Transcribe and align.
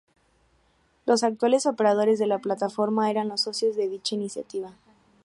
Los 1.05 1.21
actuales 1.21 1.67
operadores 1.67 2.17
de 2.17 2.25
la 2.25 2.39
plataforma 2.39 3.11
eran 3.11 3.27
los 3.29 3.41
socios 3.41 3.75
de 3.75 3.87
dicha 3.87 4.15
iniciativa. 4.15 4.73